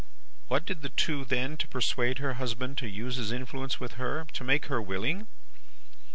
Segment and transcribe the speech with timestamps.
[0.47, 4.25] What did the two then, to persuade her husband to use his influence with her,
[4.33, 5.27] to make her willing?